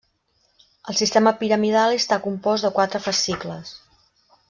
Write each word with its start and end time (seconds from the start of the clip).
El 0.93 0.97
sistema 1.01 1.35
piramidal 1.43 1.95
està 1.99 2.19
compost 2.25 2.69
de 2.69 2.73
quatre 2.81 3.03
fascicles. 3.11 3.79